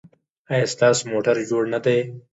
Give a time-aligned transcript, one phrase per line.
[0.53, 1.99] ایا ستاسو موټر جوړ نه دی؟